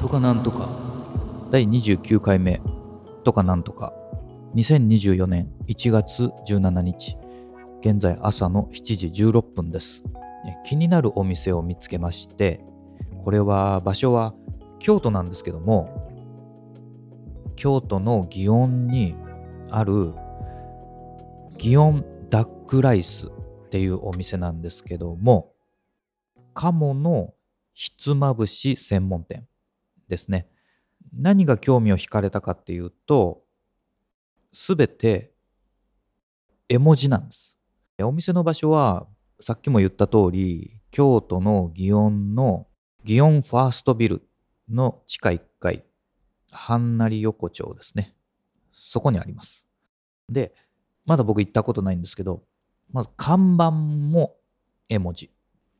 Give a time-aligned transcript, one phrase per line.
[0.00, 0.68] とかなんとか。
[1.50, 2.60] 第29回目
[3.22, 3.92] とかなんとか。
[4.54, 7.16] 2024年1月17日。
[7.82, 10.02] 現在朝の7時16分です。
[10.64, 12.64] 気になるお店を見つけまして
[13.24, 14.34] これは場所は
[14.78, 16.08] 京都なんですけども
[17.56, 19.14] 京都の祇園に
[19.70, 20.14] ある
[21.58, 25.52] 祇園ダックライスっていうお店なんですけども
[26.54, 27.34] 鴨の
[27.74, 29.46] ひつまぶし専門店。
[30.10, 30.46] ですね。
[31.14, 33.42] 何が興味を惹かれたかっていうと
[34.52, 35.32] すべて
[36.68, 37.56] 絵文字なんです。
[38.02, 39.06] お店の場所は
[39.40, 42.66] さっきも言った通り京都の祇園の
[43.04, 44.22] 祇園ファーストビル
[44.68, 45.84] の地下1階
[46.50, 48.14] はんなり横丁ですね。
[48.72, 49.66] そこにあります。
[50.28, 50.54] で
[51.06, 52.42] まだ僕行ったことないんですけど
[52.92, 54.36] まず看板も
[54.88, 55.30] 絵文字。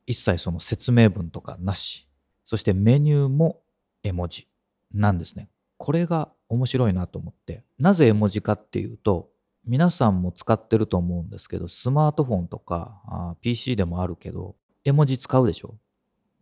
[0.07, 2.07] 一切その説明文とかなし。
[2.45, 3.63] そしてメニューも
[4.03, 4.49] 絵文字
[4.93, 5.49] なんですね。
[5.77, 7.65] これが面白いなと思って。
[7.79, 9.31] なぜ絵文字かっていうと
[9.65, 15.75] 皆さんも使ってると思うんですけどスマートフォンとか PC でもあるけど絵文字使うでしょ？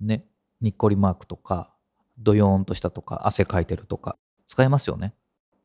[0.01, 0.25] ね。
[0.61, 1.73] にっこりマークとか
[2.19, 4.17] ドヨーンとしたとか汗かいてるとか
[4.49, 5.15] 使えますよね。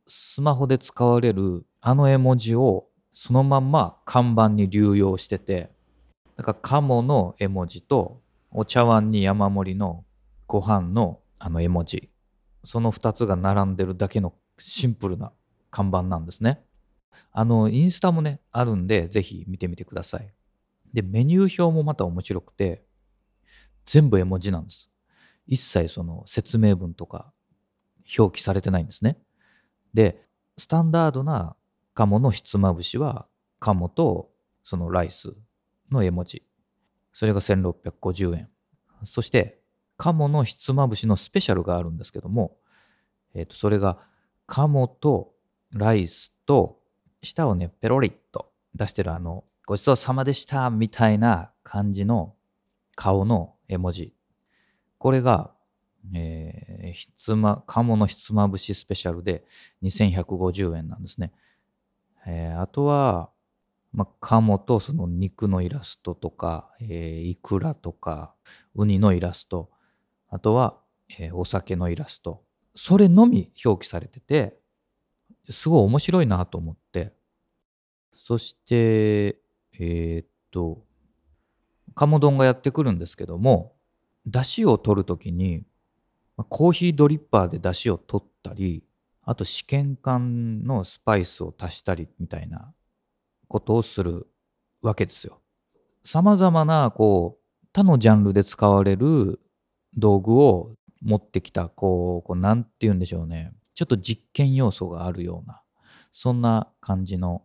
[0.08, 5.72] スマホで使われるあの絵文字をそのまんま看板に流用してて
[6.36, 10.04] だから鴨の絵文字とお茶碗に山盛りの
[10.46, 12.10] ご飯のあの絵文字。
[12.64, 15.34] その2つが並んでるだけのシンプルな
[15.72, 16.64] 看板なんですね。
[17.34, 20.34] あのインスタもねあるんでぜひ見てみてください。
[20.94, 22.86] でメニュー表もまた面白くて
[23.86, 24.90] 全部絵文字なんです。
[25.46, 27.34] 一切その説明文とか
[28.18, 29.18] 表記されてないんですね。
[29.94, 30.26] で
[30.58, 31.58] スタンダードな
[31.94, 33.28] 鴨のひつまぶしは
[33.60, 34.32] 鴨と
[34.64, 35.34] そのライス
[35.92, 36.44] の絵文字。
[37.12, 38.50] それが1650円。
[39.04, 39.63] そして
[39.98, 42.58] 鴨のひつまぶしのスペシャルがあるんですけども、
[43.34, 43.98] えー、とそれが
[44.48, 45.34] 鴨と
[45.72, 46.80] ライスと
[47.22, 52.36] 舌をねペロリッと出してるあのごちそうさまでしたみたいな感じの
[52.96, 54.14] 顔の絵文字。
[54.98, 55.52] これが、
[56.14, 59.46] えー、ひつま鴨のひつまぶしスペシャルで
[59.84, 61.32] 2150円なんですね。
[62.26, 63.30] えー、あとは、
[63.92, 68.34] まあ、鴨とその肉のイラストとか、えー、イクラとか、
[68.76, 69.70] ウニのイラスト、
[70.34, 70.80] あとは、
[71.20, 74.58] えー、お酒のイラスト、それのみ表記されてて、
[75.48, 77.14] すごい面白いなと思って、
[78.16, 79.38] そして、
[79.78, 80.84] えー、っと、
[81.94, 83.76] 鴨丼がやってくるんですけども、
[84.26, 85.66] 出汁を取るときに、
[86.50, 88.84] コーヒードリッパーで出汁を取ったり、
[89.22, 92.74] あと試験管のスパイスを足したりみたいな
[93.48, 94.26] ことをする
[94.82, 95.42] わけですよ。
[96.04, 99.40] さまざまなこう他のジャンルで使われる
[99.98, 105.62] 道具を持ってきたこうこうなんて言うんでしょうねちょっと実験要素があるような
[106.12, 107.44] そんな感じの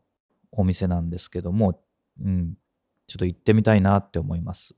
[0.53, 1.81] お店なんですけども、
[2.23, 2.55] うん、
[3.07, 4.75] ちょっと行ってみたいなって思います。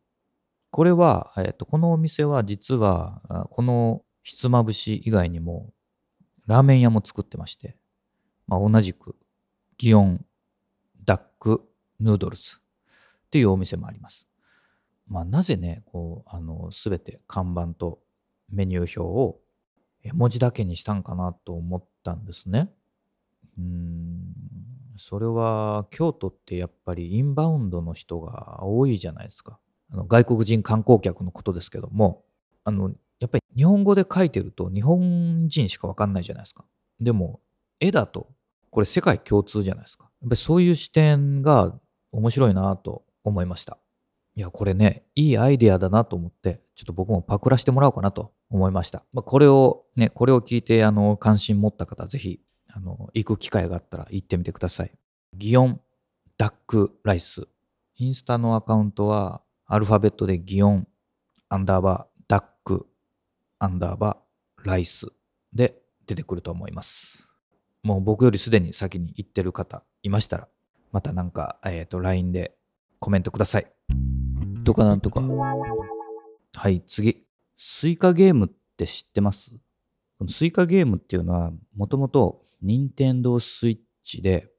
[0.71, 3.21] これは、えっと、このお店は実は
[3.51, 5.73] このひつまぶし以外にも
[6.47, 7.77] ラーメン屋も作ってまして、
[8.47, 9.17] まあ、同じく、
[9.79, 10.25] 祇園
[11.05, 11.63] ダック
[11.99, 12.61] ヌードルズっ
[13.31, 14.30] ていうお店もあります。
[15.11, 17.99] まあ、なぜね、こう、あの、すべて看板と
[18.49, 19.41] メニュー表を
[20.03, 22.71] 絵文字だけにしたんかなと思ったんですね。
[23.59, 24.33] うん、
[24.97, 29.59] それは京都ってやっぱりインバウンドの人が多いじゃないですか。
[29.93, 32.25] あの外国人観光客のことですけども、
[32.65, 36.65] あのやっぱり日本語で書いてると日本人しかわかんないじゃないですか。
[37.01, 37.41] でも
[37.81, 38.29] 絵だと
[38.71, 40.05] これ世界共通じゃないですか。
[40.23, 41.75] やっぱりそういう視点が
[42.13, 43.80] 面白いなと思いました。
[44.41, 49.05] いや、これね、いいアイデアだなと思って、ちょっと僕もパクらせてもらおうかなと思いました。
[49.13, 52.41] まあ、これをね、これを聞いて、あの、関心持った方、ぜひ、
[52.73, 54.93] あの、行く機会があったら行ってみてください。
[55.35, 55.81] ギオン
[56.39, 57.49] ダックライス。
[57.99, 60.89] インスタのアカウントは、アルファベットでギオン
[61.51, 62.87] アンダーバーダック
[63.59, 65.09] アンダーバーライス
[65.53, 65.75] で
[66.07, 67.29] 出てくると思います。
[67.83, 70.49] もう僕よりすでに先に行ってる方いましたら、
[70.93, 72.57] またなんか、えっ、ー、と、LINE で
[73.01, 73.67] コメントください。
[74.65, 75.23] とかなんとか。
[76.55, 77.25] はい、次。
[77.57, 79.53] スイカゲームって知ってます？
[80.29, 84.51] スイカゲームっていうのは、もともと任天堂スイッチで、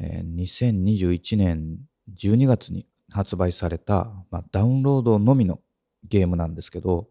[0.00, 1.78] えー、2021年
[2.14, 5.60] 12月に発売された、まあ、ダウンロードのみの
[6.04, 7.08] ゲームなんですけど、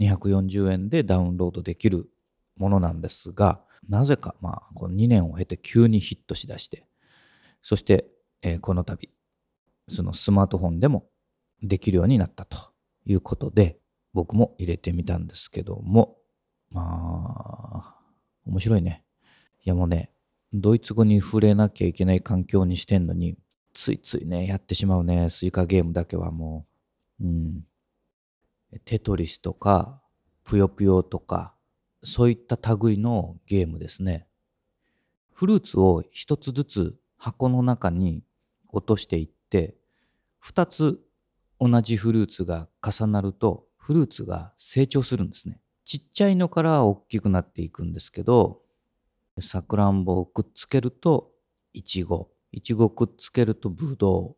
[0.00, 2.08] 240円でダウンロードできる
[2.56, 6.86] ものなんですが、なぜか、まあ、この2年を経て急にヒットしだして、
[7.62, 8.06] そして、
[8.42, 9.10] えー、この度、
[9.88, 11.06] そのスマートフォンでも
[11.62, 12.56] できるようになったと
[13.06, 13.78] いうことで、
[14.12, 16.18] 僕も入れてみたんですけども、
[16.70, 18.02] まあ、
[18.46, 19.04] 面白いね。
[19.64, 20.10] いやもうね、
[20.52, 23.36] ドイツ語に触れなきゃいけない環境にしてんのに、
[23.74, 26.66] ついついね、やってしまうね、スイカゲームだけはも
[27.20, 27.24] う。
[27.24, 27.66] うん。
[28.84, 30.00] テトリスとか、
[30.44, 31.54] ぷよぷよとか、
[32.02, 34.26] そういった類のゲームですね。
[35.32, 38.24] フルーツを一つずつ箱の中に
[38.72, 39.76] 落としていって、
[40.38, 41.00] 二つ
[41.60, 45.60] 同じフルーツが重なると、フルーツが成長するんですね。
[45.84, 48.62] ちっちゃいのから大きくなっていくんですけど、
[49.40, 51.32] さくらんぼをくっつけると
[51.72, 54.36] いちご、いちごくっつけるとぶど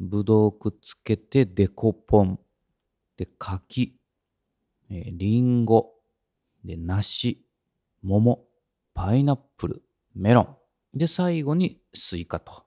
[0.00, 2.38] う、ぶどうくっつけてデコポン、
[3.16, 3.96] で柿、
[4.90, 5.94] えりんご、
[6.64, 7.44] で梨、
[8.02, 8.44] 桃、
[8.92, 9.82] パイナップル、
[10.14, 10.42] メロ
[10.94, 12.64] ン、で最後にスイカと、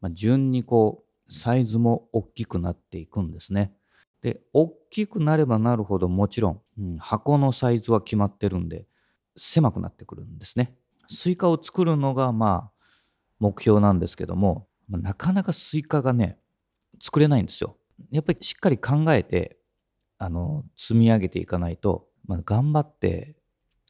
[0.00, 3.72] まあ、順にこうサイズも大きくなっていくんですね。
[4.20, 8.86] で、大きくなればなるほどもちろん、うん、箱のサイズは決まってるんで、
[9.36, 10.76] 狭くなってくるんですね。
[11.08, 12.72] スイカを作るのがまあ
[13.40, 16.38] 目標なんですけども、なかなかスイカがね、
[17.00, 17.76] 作れないんですよ。
[18.10, 19.58] やっぱりしっかり考えて、
[20.18, 23.36] あの、積み上げていかないと、まあ、頑張って、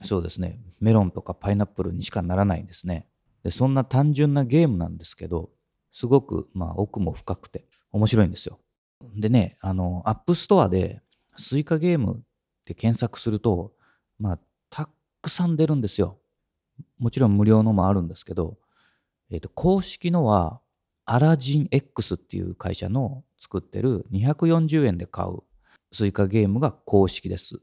[0.02, 3.06] そうですね、メロンとかパイナップルにしかならないんですね。
[3.42, 5.50] で、そんな単純なゲームなんですけど、
[5.92, 8.58] すごく、まあ、奥も深くて面白いんですよ。
[9.16, 11.02] でね、あの、 App Store で
[11.36, 12.20] スイカゲームっ
[12.64, 13.72] て検索すると、
[14.18, 14.40] まあ、
[14.70, 14.88] た
[15.20, 16.18] くさん出るんですよ。
[16.98, 18.58] もちろん無料のもあるんですけど、
[19.30, 20.60] えっ、ー、と、公式のは、
[21.04, 25.40] Aladdin X っていう会社の作ってる240円で買う
[25.90, 27.60] スイカゲームが公式です。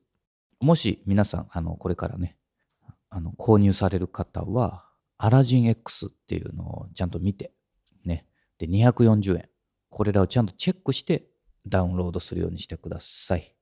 [0.59, 2.37] もし皆さん、あの、これからね、
[3.09, 4.85] あの、購入される方は、
[5.17, 7.53] アラジン X っていうのをちゃんと見て、
[8.05, 8.25] ね。
[8.57, 9.49] で、240円。
[9.89, 11.25] これらをちゃんとチェックして
[11.67, 13.55] ダウンロードするようにしてください。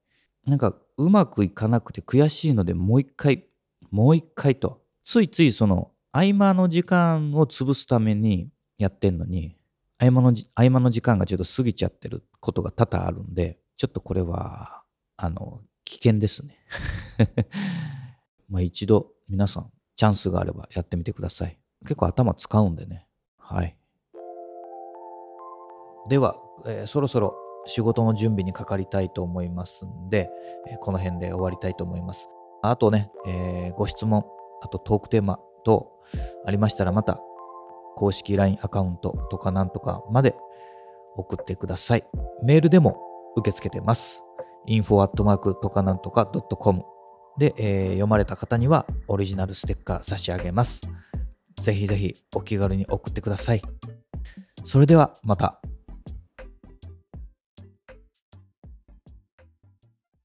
[0.45, 3.45] なんかうまくいかなくて悔しいのでもう一回、
[3.92, 9.56] もう一回と、ついついその合間の時間を潰すためにやってんのに、
[10.00, 14.84] 合間の合間の時間がちょっと過ぎちゃってることが多々あるんで、ちょっとこれは、
[15.18, 16.57] あの、危険ですね。
[18.50, 21.60] まあ一度皆さんチャンスがあればやってみてください。
[21.81, 23.07] 結構頭使うんでね。
[23.38, 23.78] はい。
[26.09, 30.30] では、えー、そろそろ仕事の準備にかかりたいと思いますんで、
[30.68, 32.30] えー、この辺で終わりたいと思います。
[32.62, 34.25] あとね、えー、ご質問、
[34.62, 35.92] あとトークテーマ等
[36.45, 37.19] ありましたらまた
[37.95, 40.36] 公式 LINE アカウントとかなんとかまで
[41.15, 42.06] 送ってください。
[42.44, 42.98] メールでも
[43.36, 44.24] 受け付けてます。
[44.68, 46.83] info アットマークとかなんとか .com
[47.38, 50.81] で、えー、読まれた方にはオリジナルステッカー差し上げます。
[51.62, 53.62] ぜひぜひお気軽に送ってください。
[54.63, 55.62] それではまた。